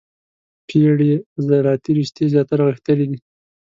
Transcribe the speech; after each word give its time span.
پېړې 0.67 1.11
عضلاتي 1.37 1.91
رشتې 1.99 2.23
زیاتره 2.33 2.61
غښتلي 2.69 3.05
دي. 3.11 3.19